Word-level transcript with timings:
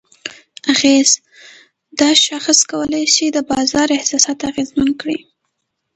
اغېز: 0.71 1.09
دا 1.99 2.09
شاخص 2.27 2.59
کولی 2.71 3.03
شي 3.15 3.25
د 3.31 3.37
بازار 3.51 3.87
احساسات 3.97 4.39
اغیزمن 4.49 4.89
کړي؛ 5.01 5.19